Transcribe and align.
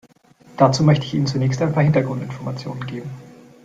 Dazu 0.57 0.83
möchte 0.83 1.05
ich 1.05 1.13
Ihnen 1.13 1.27
zunächst 1.27 1.61
ein 1.61 1.73
paar 1.73 1.83
Hintergrundinformationen 1.83 2.87
geben. 2.87 3.11